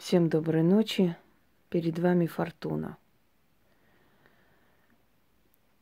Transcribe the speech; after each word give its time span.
Всем 0.00 0.30
доброй 0.30 0.62
ночи. 0.62 1.14
Перед 1.68 1.98
вами 1.98 2.24
Фортуна. 2.24 2.96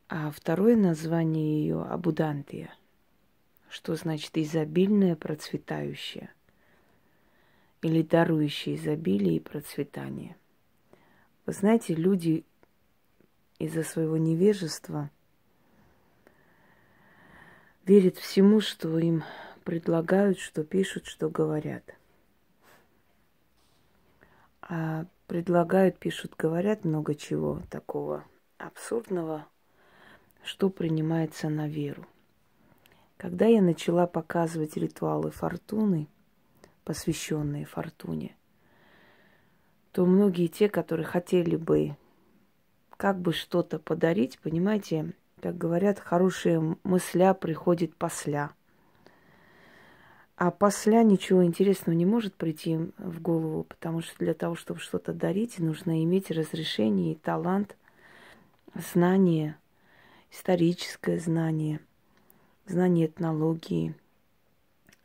А 0.08 0.33
второе 0.33 0.75
название 0.75 1.60
ее 1.60 1.84
Абудантия, 1.84 2.75
что 3.70 3.94
значит 3.94 4.36
изобильное, 4.36 5.15
процветающее 5.15 6.33
или 7.81 8.02
дарующее 8.02 8.75
изобилие 8.75 9.36
и 9.36 9.41
процветание. 9.41 10.35
Вы 11.46 11.53
знаете, 11.53 11.95
люди 11.95 12.45
из-за 13.61 13.85
своего 13.85 14.16
невежества 14.16 15.12
верят 17.85 18.16
всему, 18.16 18.61
что 18.61 18.98
им 18.98 19.23
предлагают, 19.62 20.41
что 20.41 20.64
пишут, 20.64 21.07
что 21.07 21.30
говорят. 21.30 21.97
А 24.68 25.07
предлагают, 25.27 25.99
пишут, 25.99 26.35
говорят 26.36 26.85
много 26.85 27.14
чего 27.14 27.63
такого 27.71 28.25
абсурдного, 28.59 29.46
что 30.43 30.68
принимается 30.68 31.49
на 31.49 31.67
веру. 31.67 32.07
Когда 33.17 33.47
я 33.47 33.62
начала 33.62 34.07
показывать 34.07 34.77
ритуалы 34.77 35.31
фортуны, 35.31 36.07
посвященные 36.85 37.65
фортуне, 37.65 38.37
то 39.93 40.05
многие 40.05 40.49
те, 40.49 40.69
которые 40.69 41.07
хотели 41.07 41.57
бы 41.57 41.97
как 42.98 43.19
бы 43.19 43.33
что-то 43.33 43.79
подарить, 43.79 44.39
понимаете, 44.39 45.15
как 45.41 45.57
говорят, 45.57 45.98
хорошая 45.98 46.77
мысля 46.85 47.33
приходит 47.33 47.97
посля– 47.97 48.53
а 50.38 50.52
после 50.52 51.02
ничего 51.02 51.45
интересного 51.45 51.97
не 51.97 52.06
может 52.06 52.33
прийти 52.37 52.77
в 52.97 53.20
голову, 53.20 53.65
потому 53.65 54.02
что 54.02 54.16
для 54.20 54.34
того, 54.34 54.55
чтобы 54.55 54.78
что-то 54.78 55.12
дарить, 55.12 55.59
нужно 55.59 56.05
иметь 56.05 56.30
разрешение 56.30 57.14
и 57.14 57.17
талант, 57.17 57.77
знание, 58.72 59.56
историческое 60.30 61.19
знание, 61.19 61.80
знание 62.67 63.06
этнологии, 63.06 63.97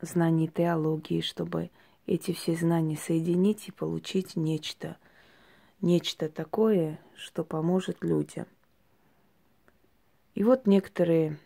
знание 0.00 0.46
теологии, 0.46 1.20
чтобы 1.20 1.70
эти 2.06 2.30
все 2.30 2.54
знания 2.54 2.96
соединить 2.96 3.66
и 3.66 3.72
получить 3.72 4.36
нечто, 4.36 4.98
нечто 5.80 6.28
такое, 6.28 7.00
что 7.16 7.42
поможет 7.42 8.04
людям. 8.04 8.46
И 10.36 10.44
вот 10.44 10.68
некоторые 10.68 11.38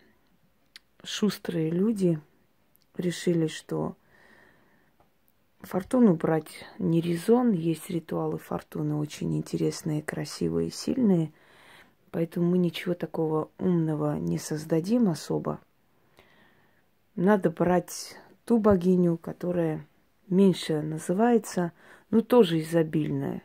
шустрые 1.02 1.70
люди– 1.70 2.20
решили, 2.98 3.46
что 3.46 3.96
фортуну 5.60 6.14
брать 6.14 6.66
не 6.78 7.00
резон. 7.00 7.52
Есть 7.52 7.90
ритуалы 7.90 8.38
фортуны 8.38 8.96
очень 8.96 9.36
интересные, 9.36 10.02
красивые, 10.02 10.70
сильные. 10.70 11.32
Поэтому 12.10 12.50
мы 12.50 12.58
ничего 12.58 12.94
такого 12.94 13.50
умного 13.58 14.18
не 14.18 14.38
создадим 14.38 15.08
особо. 15.08 15.60
Надо 17.14 17.50
брать 17.50 18.16
ту 18.44 18.58
богиню, 18.58 19.18
которая 19.18 19.86
меньше 20.28 20.80
называется, 20.82 21.72
но 22.10 22.20
тоже 22.20 22.60
изобильная. 22.60 23.42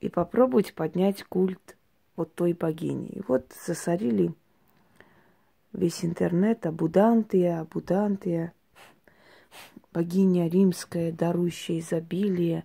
И 0.00 0.08
попробовать 0.08 0.74
поднять 0.74 1.24
культ 1.24 1.76
вот 2.16 2.34
той 2.34 2.52
богини. 2.52 3.08
И 3.08 3.22
вот 3.26 3.52
засорили 3.66 4.34
весь 5.72 6.04
интернет, 6.04 6.66
Абудантия, 6.66 7.60
Абудантия, 7.60 8.52
богиня 9.92 10.48
римская, 10.48 11.12
дарующая 11.12 11.80
изобилие, 11.80 12.64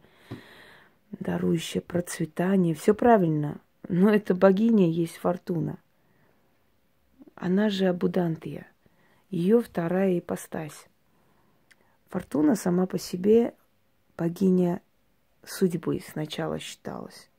дарующая 1.12 1.82
процветание. 1.82 2.76
Все 2.76 2.94
правильно, 2.94 3.60
но 3.88 4.10
эта 4.10 4.34
богиня 4.34 4.90
есть 4.90 5.18
фортуна. 5.18 5.78
Она 7.36 7.70
же 7.70 7.88
Абудантия, 7.88 8.68
ее 9.30 9.62
вторая 9.62 10.20
ипостась. 10.20 10.88
Фортуна 12.10 12.56
сама 12.56 12.86
по 12.86 12.98
себе 13.00 13.54
богиня 14.18 14.82
судьбы 15.44 16.02
сначала 16.06 16.60
считалась. 16.60 17.30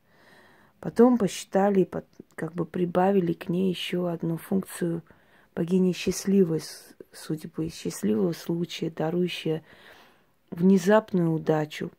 Потом 0.81 1.17
посчитали, 1.17 1.89
как 2.35 2.55
бы 2.55 2.65
прибавили 2.65 3.35
к 3.35 3.49
ней 3.49 3.71
еще 3.71 4.11
одну 4.11 4.37
функцию– 4.37 5.03
богиня 5.55 5.93
счастливой 5.93 6.63
судьбы, 7.13 7.69
счастливого 7.69 8.33
случая, 8.33 8.91
дарующая 8.91 9.63
внезапную 10.51 11.33
удачу, 11.33 11.91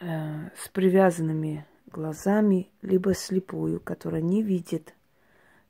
э, 0.00 0.50
с 0.56 0.68
привязанными 0.68 1.66
глазами, 1.86 2.68
либо 2.82 3.14
слепую, 3.14 3.80
которая 3.80 4.22
не 4.22 4.42
видит 4.42 4.94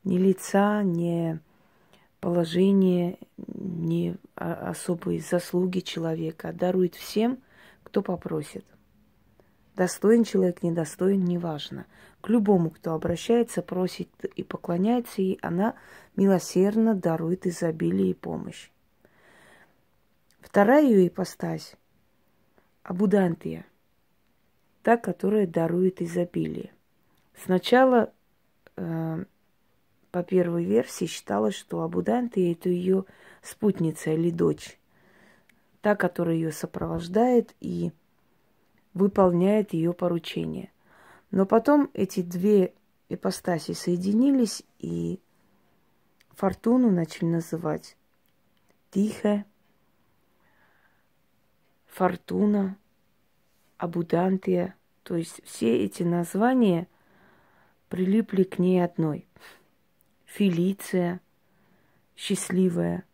ни 0.04 0.18
лица, 0.18 0.82
ни 0.82 1.38
положения, 2.20 3.18
ни 3.36 4.16
особые 4.34 5.20
заслуги 5.20 5.80
человека, 5.80 6.48
а 6.48 6.52
дарует 6.52 6.94
всем, 6.94 7.38
кто 7.82 8.00
попросит. 8.02 8.64
Достоин 9.76 10.22
человек, 10.22 10.62
недостоин, 10.62 11.24
неважно. 11.24 11.86
К 12.20 12.28
любому, 12.28 12.70
кто 12.70 12.94
обращается, 12.94 13.60
просит 13.60 14.08
и 14.24 14.44
поклоняется 14.44 15.20
ей, 15.20 15.38
она 15.42 15.74
милосердно 16.14 16.94
дарует 16.94 17.46
изобилие 17.46 18.10
и 18.10 18.14
помощь. 18.14 18.70
Вторая 20.40 20.84
ее 20.84 21.08
ипостась– 21.08 21.74
Абудантия, 22.84 23.66
та, 24.82 24.96
которая 24.96 25.46
дарует 25.46 26.00
изобилие. 26.02 26.70
Сначала 27.34 28.12
э, 28.76 29.24
по 30.12 30.22
первой 30.22 30.64
версии 30.64 31.06
считалось, 31.06 31.54
что 31.56 31.82
Абудантия– 31.82 32.52
это 32.52 32.68
ее 32.68 33.06
спутница 33.42 34.12
или 34.12 34.30
дочь, 34.30 34.78
та, 35.80 35.96
которая 35.96 36.36
ее 36.36 36.52
сопровождает 36.52 37.56
и– 37.60 37.90
выполняет 38.94 39.72
ее 39.72 39.92
поручение. 39.92 40.70
Но 41.30 41.46
потом 41.46 41.90
эти 41.92 42.22
две 42.22 42.72
ипостаси 43.08 43.72
соединились 43.72 44.62
и 44.78 45.20
фортуну 46.30 46.90
начали 46.90 47.26
называть 47.26 47.96
Тихая, 48.90 49.44
Фортуна, 51.86 52.76
Абудантия. 53.76 54.76
То 55.02 55.16
есть 55.16 55.42
все 55.44 55.84
эти 55.84 56.02
названия 56.04 56.88
прилипли 57.88 58.44
к 58.44 58.58
ней 58.58 58.82
одной. 58.84 59.26
Фелиция, 60.24 61.20
счастливая. 62.16 63.04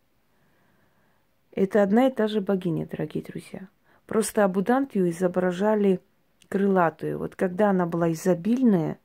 Это 1.51 1.83
одна 1.83 2.07
и 2.07 2.11
та 2.11 2.27
же 2.27 2.41
богиня, 2.41 2.87
дорогие 2.87 3.23
друзья. 3.23 3.67
Просто 4.11 4.43
Абудантию 4.43 5.09
изображали 5.09 6.01
крылатую. 6.49 7.17
Вот 7.17 7.37
когда 7.37 7.69
она 7.69 7.85
была 7.85 8.11
изобильная, 8.11 8.99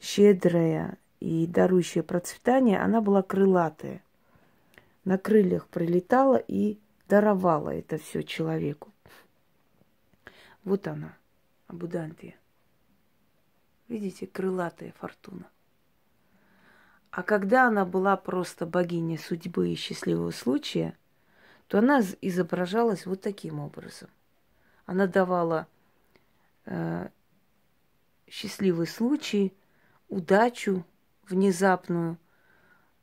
щедрая 0.00 0.96
и 1.20 1.46
дарующая 1.46 2.02
процветание, 2.02 2.78
она 2.80 3.02
была 3.02 3.22
крылатая. 3.22 4.02
На 5.04 5.18
крыльях 5.18 5.68
прилетала 5.68 6.36
и 6.36 6.78
даровала 7.06 7.68
это 7.68 7.98
все 7.98 8.22
человеку. 8.22 8.90
Вот 10.64 10.88
она, 10.88 11.14
Абудантия. 11.66 12.36
Видите, 13.86 14.26
крылатая 14.26 14.94
фортуна. 14.98 15.44
А 17.10 17.22
когда 17.22 17.66
она 17.66 17.84
была 17.84 18.16
просто 18.16 18.64
богиней 18.64 19.18
судьбы 19.18 19.68
и 19.68 19.74
счастливого 19.74 20.30
случая– 20.30 20.96
то 21.68 21.78
она 21.78 22.00
изображалась 22.20 23.06
вот 23.06 23.20
таким 23.20 23.60
образом. 23.60 24.08
Она 24.84 25.06
давала 25.06 25.66
э, 26.64 27.08
счастливый 28.28 28.86
случай, 28.86 29.52
удачу 30.08 30.84
внезапную 31.28 32.18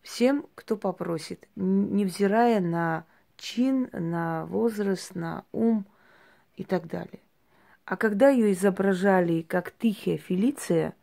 всем, 0.02 0.48
кто 0.56 0.78
попросит, 0.78 1.48
невзирая 1.56 2.60
на 2.62 3.06
чин, 3.38 3.90
на 3.92 4.46
возраст, 4.46 5.16
на 5.16 5.46
ум 5.52 5.86
и 6.56 6.64
так 6.64 6.88
далее. 6.88 7.20
А 7.86 7.98
когда 7.98 8.30
ее 8.30 8.54
изображали 8.54 9.42
как 9.42 9.72
тихая 9.72 10.18
Фелиция, 10.18 10.96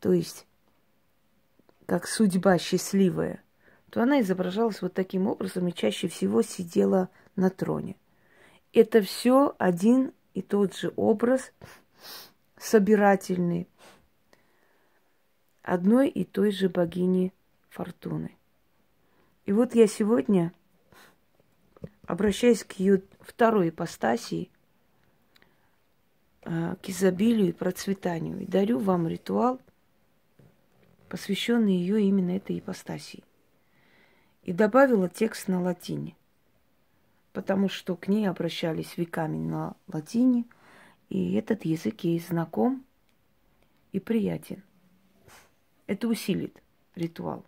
то 0.00 0.12
есть 0.12 0.46
как 1.86 2.06
судьба 2.06 2.58
счастливая, 2.58 3.43
то 3.94 4.02
она 4.02 4.20
изображалась 4.22 4.82
вот 4.82 4.92
таким 4.92 5.28
образом 5.28 5.68
и 5.68 5.72
чаще 5.72 6.08
всего 6.08 6.42
сидела 6.42 7.10
на 7.36 7.48
троне. 7.48 7.94
Это 8.72 9.00
все 9.02 9.54
один 9.56 10.12
и 10.32 10.42
тот 10.42 10.74
же 10.74 10.92
образ, 10.96 11.52
собирательный, 12.56 13.68
одной 15.62 16.08
и 16.08 16.24
той 16.24 16.50
же 16.50 16.68
богини 16.68 17.32
Фортуны. 17.68 18.36
И 19.46 19.52
вот 19.52 19.76
я 19.76 19.86
сегодня 19.86 20.52
обращаясь 22.04 22.64
к 22.64 22.72
ее 22.72 23.00
второй 23.20 23.68
ипостаси, 23.68 24.50
э, 26.42 26.74
к 26.82 26.88
изобилию 26.88 27.50
и 27.50 27.52
процветанию. 27.52 28.40
И 28.40 28.46
дарю 28.46 28.80
вам 28.80 29.06
ритуал, 29.06 29.60
посвященный 31.08 31.76
ее 31.76 32.02
именно 32.02 32.32
этой 32.32 32.58
ипостасии. 32.58 33.22
И 34.44 34.52
добавила 34.52 35.08
текст 35.08 35.48
на 35.48 35.62
латине, 35.62 36.14
потому 37.32 37.70
что 37.70 37.96
к 37.96 38.08
ней 38.08 38.28
обращались 38.28 38.98
веками 38.98 39.38
на 39.38 39.74
латине, 39.88 40.44
и 41.08 41.32
этот 41.32 41.64
язык 41.64 42.00
ей 42.04 42.20
знаком 42.20 42.84
и 43.92 44.00
приятен. 44.00 44.62
Это 45.86 46.08
усилит 46.08 46.62
ритуал. 46.94 47.44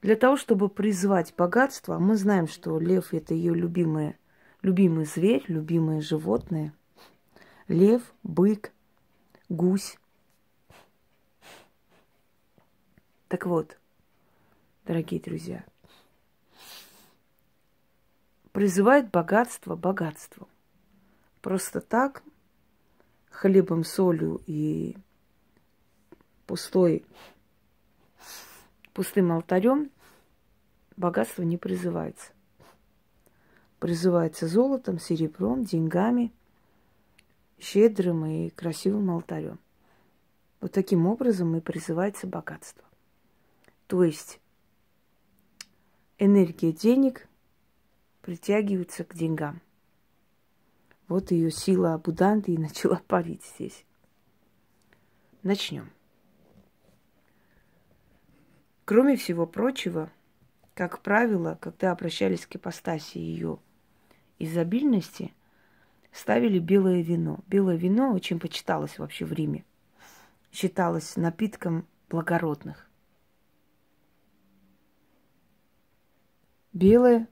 Для 0.00 0.16
того, 0.16 0.36
чтобы 0.36 0.68
призвать 0.68 1.32
богатство, 1.36 2.00
мы 2.00 2.16
знаем, 2.16 2.48
что 2.48 2.80
лев 2.80 3.14
это 3.14 3.34
ее 3.34 3.54
любимое, 3.54 4.18
любимый 4.62 5.04
зверь, 5.04 5.44
любимое 5.46 6.00
животное. 6.00 6.74
Лев, 7.68 8.12
бык, 8.24 8.72
гусь. 9.48 9.96
Так 13.28 13.46
вот, 13.46 13.78
дорогие 14.84 15.20
друзья, 15.20 15.64
призывает 18.52 19.10
богатство 19.10 19.76
богатством. 19.76 20.48
Просто 21.40 21.80
так, 21.80 22.22
хлебом, 23.30 23.84
солью 23.84 24.40
и 24.46 24.96
пустой, 26.46 27.04
пустым 28.92 29.32
алтарем 29.32 29.90
богатство 30.96 31.42
не 31.42 31.56
призывается. 31.56 32.32
Призывается 33.78 34.46
золотом, 34.46 35.00
серебром, 35.00 35.64
деньгами, 35.64 36.32
щедрым 37.58 38.24
и 38.26 38.50
красивым 38.50 39.10
алтарем. 39.10 39.58
Вот 40.60 40.70
таким 40.70 41.06
образом 41.06 41.56
и 41.56 41.60
призывается 41.60 42.28
богатство. 42.28 42.84
То 43.88 44.04
есть 44.04 44.38
энергия 46.24 46.72
денег 46.72 47.28
притягивается 48.20 49.02
к 49.02 49.14
деньгам. 49.14 49.60
Вот 51.08 51.32
ее 51.32 51.50
сила 51.50 51.94
Абуданты 51.94 52.52
и 52.52 52.58
начала 52.58 53.00
парить 53.08 53.44
здесь. 53.44 53.84
Начнем. 55.42 55.90
Кроме 58.84 59.16
всего 59.16 59.46
прочего, 59.46 60.10
как 60.74 61.00
правило, 61.00 61.58
когда 61.60 61.90
обращались 61.90 62.46
к 62.46 62.54
ипостаси 62.54 63.18
ее 63.18 63.58
изобильности, 64.38 65.34
ставили 66.12 66.60
белое 66.60 67.02
вино. 67.02 67.40
Белое 67.48 67.76
вино 67.76 68.12
очень 68.12 68.38
почиталось 68.38 68.98
вообще 68.98 69.24
в 69.24 69.32
Риме. 69.32 69.64
Считалось 70.52 71.16
напитком 71.16 71.86
благородных. 72.08 72.91
Белое 76.72 77.28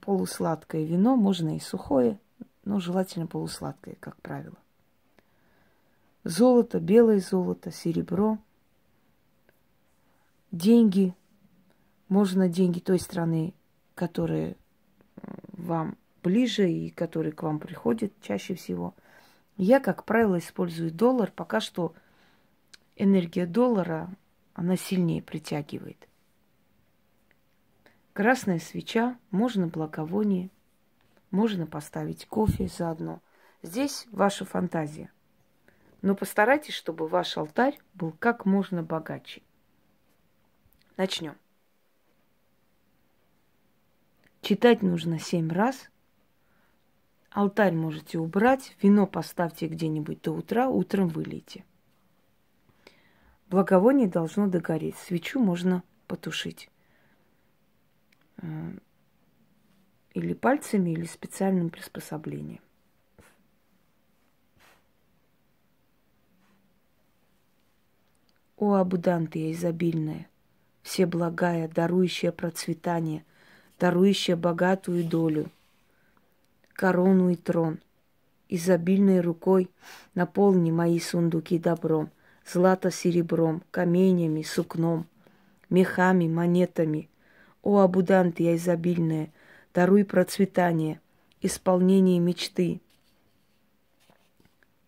полусладкое 0.00 0.84
вино, 0.84 1.16
можно 1.16 1.56
и 1.56 1.60
сухое, 1.60 2.18
но 2.64 2.80
желательно 2.80 3.26
полусладкое, 3.26 3.96
как 4.00 4.20
правило. 4.22 4.56
Золото, 6.24 6.80
белое 6.80 7.20
золото, 7.20 7.70
серебро, 7.70 8.38
деньги. 10.50 11.14
Можно 12.08 12.48
деньги 12.48 12.80
той 12.80 12.98
страны, 12.98 13.54
которые 13.94 14.56
вам 15.52 15.96
ближе 16.22 16.70
и 16.70 16.90
которые 16.90 17.32
к 17.32 17.42
вам 17.42 17.58
приходят 17.58 18.12
чаще 18.20 18.54
всего. 18.54 18.94
Я, 19.56 19.80
как 19.80 20.04
правило, 20.04 20.38
использую 20.38 20.92
доллар. 20.92 21.32
Пока 21.34 21.60
что 21.60 21.94
энергия 22.96 23.46
доллара, 23.46 24.10
она 24.54 24.76
сильнее 24.76 25.22
притягивает. 25.22 26.08
Красная 28.16 28.60
свеча, 28.60 29.18
можно 29.30 29.66
благовоние, 29.66 30.48
можно 31.30 31.66
поставить 31.66 32.24
кофе 32.24 32.66
заодно. 32.66 33.20
Здесь 33.60 34.06
ваша 34.10 34.46
фантазия. 34.46 35.12
Но 36.00 36.14
постарайтесь, 36.14 36.72
чтобы 36.72 37.08
ваш 37.08 37.36
алтарь 37.36 37.78
был 37.92 38.12
как 38.12 38.46
можно 38.46 38.82
богаче. 38.82 39.42
Начнем. 40.96 41.36
Читать 44.40 44.80
нужно 44.80 45.18
семь 45.18 45.52
раз. 45.52 45.90
Алтарь 47.28 47.74
можете 47.74 48.16
убрать, 48.16 48.78
вино 48.80 49.06
поставьте 49.06 49.66
где-нибудь 49.66 50.22
до 50.22 50.32
утра, 50.32 50.68
утром 50.70 51.08
вылейте. 51.08 51.66
Благовоние 53.50 54.08
должно 54.08 54.46
догореть, 54.46 54.96
свечу 54.96 55.38
можно 55.38 55.82
потушить. 56.06 56.70
Э, 58.42 58.72
или 60.14 60.32
пальцами, 60.32 60.90
или 60.90 61.04
специальным 61.04 61.68
приспособлением. 61.68 62.60
О, 68.56 68.74
абудантия 68.74 69.52
изобильная, 69.52 70.28
все 70.82 71.04
благая, 71.04 71.68
дарующая 71.68 72.32
процветание, 72.32 73.22
дарующая 73.78 74.36
богатую 74.36 75.04
долю, 75.04 75.50
корону 76.72 77.28
и 77.28 77.36
трон, 77.36 77.78
изобильной 78.48 79.20
рукой 79.20 79.70
наполни 80.14 80.70
мои 80.70 80.98
сундуки 80.98 81.58
добром, 81.58 82.10
злато 82.46 82.90
серебром, 82.90 83.62
каменями, 83.70 84.40
сукном, 84.40 85.06
мехами, 85.68 86.26
монетами, 86.26 87.10
о, 87.66 87.80
абудантия 87.80 88.54
изобильная, 88.54 89.32
даруй 89.74 90.04
процветание, 90.04 91.00
исполнение 91.40 92.20
мечты 92.20 92.80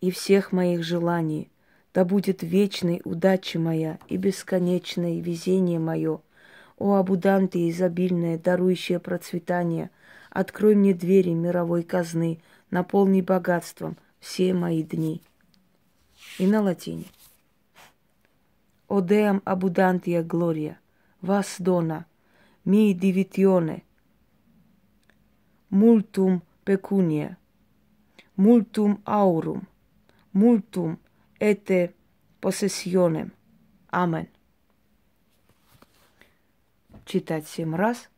и 0.01 0.13
всех 0.13 0.53
моих 0.53 0.85
желаний. 0.85 1.51
Да 1.93 2.05
будет 2.05 2.45
вечной 2.45 3.01
удача 3.03 3.59
моя 3.59 3.99
и 4.07 4.17
бесконечное 4.17 5.21
везение 5.21 5.81
мое. 5.81 6.21
О, 6.79 6.95
абудантия 6.95 7.69
изобильная, 7.69 8.39
дарующая 8.39 9.01
процветание, 9.01 9.91
открой 10.31 10.77
мне 10.77 10.95
двери 10.95 11.31
мировой 11.31 11.83
казны, 11.83 12.39
наполни 12.71 13.23
богатством 13.23 13.97
все 14.21 14.55
мои 14.55 14.85
дни. 14.85 15.21
И 16.39 16.47
на 16.47 16.63
латине. 16.63 17.07
Одеам 18.89 19.43
абудантия 19.45 20.23
глория, 20.23 20.79
вас 21.21 21.57
дона– 21.59 22.07
mi 22.65 22.95
divitione, 22.95 23.83
multum 25.69 26.41
pecunia, 26.65 27.37
multum 28.37 29.01
aurum, 29.05 29.67
multum 30.33 30.99
ete 31.39 31.95
possessionem. 32.41 33.33
Амен. 33.91 34.29
Читать 37.05 37.49
семь 37.49 37.75
раз. 37.75 38.11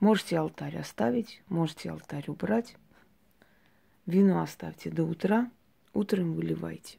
Можете 0.00 0.38
алтарь 0.38 0.76
оставить, 0.78 1.42
можете 1.48 1.90
алтарь 1.90 2.28
убрать. 2.28 2.76
Вино 4.06 4.42
оставьте 4.42 4.90
до 4.90 5.04
утра, 5.04 5.48
утром 5.92 6.34
выливайте. 6.34 6.98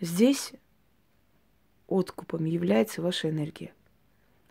Здесь 0.00 0.52
откупом 1.90 2.44
является 2.44 3.02
ваша 3.02 3.28
энергия. 3.28 3.72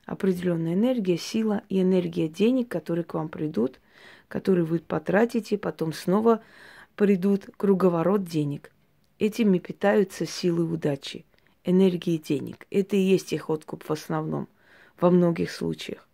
Определенная 0.06 0.74
энергия, 0.74 1.18
сила 1.18 1.64
и 1.70 1.82
энергия 1.82 2.28
денег, 2.28 2.68
которые 2.68 3.06
к 3.06 3.14
вам 3.14 3.30
придут, 3.30 3.80
которые 4.28 4.66
вы 4.66 4.80
потратите, 4.80 5.58
потом 5.58 5.94
снова 5.94 6.42
придут 6.96 7.50
круговорот 7.58 8.24
денег. 8.24 8.72
Этими 9.20 9.58
питаются 9.58 10.26
силы 10.26 10.64
удачи, 10.64 11.26
энергии 11.64 12.18
денег. 12.18 12.66
Это 12.70 12.96
и 12.96 13.02
есть 13.02 13.34
их 13.34 13.50
откуп 13.50 13.84
в 13.84 13.92
основном, 13.92 14.48
во 15.00 15.12
многих 15.12 15.52
случаях. 15.52 16.08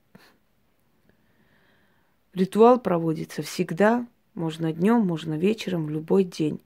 Ритуал 2.34 2.80
проводится 2.80 3.42
всегда, 3.42 4.06
можно 4.34 4.74
днем, 4.74 5.02
можно 5.08 5.38
вечером, 5.38 5.86
в 5.86 5.90
любой 5.90 6.26
день, 6.26 6.60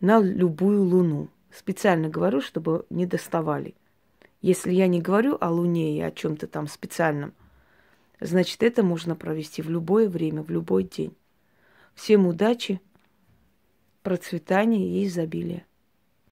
на 0.00 0.20
любую 0.20 0.84
луну. 0.84 1.28
Специально 1.52 2.08
говорю, 2.08 2.40
чтобы 2.40 2.86
не 2.88 3.04
доставали. 3.04 3.74
Если 4.40 4.72
я 4.72 4.86
не 4.86 5.00
говорю 5.00 5.36
о 5.40 5.50
Луне 5.50 5.96
и 5.96 6.00
о 6.00 6.10
чем-то 6.10 6.46
там 6.46 6.66
специальном, 6.66 7.34
значит, 8.20 8.62
это 8.62 8.82
можно 8.82 9.14
провести 9.14 9.60
в 9.60 9.68
любое 9.68 10.08
время, 10.08 10.42
в 10.42 10.50
любой 10.50 10.84
день. 10.84 11.14
Всем 11.94 12.26
удачи, 12.26 12.80
процветания 14.02 15.00
и 15.00 15.06
изобилия. 15.06 15.66